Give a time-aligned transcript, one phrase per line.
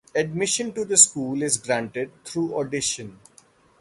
[0.15, 3.19] Admission to the school is granted through audition.